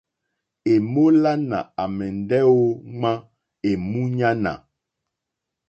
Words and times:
Èmólánà 0.71 1.57
àmɛ́ndɛ́ 1.83 2.41
ō 2.55 2.61
ŋwá 2.97 3.11
èmúɲánà. 3.69 4.51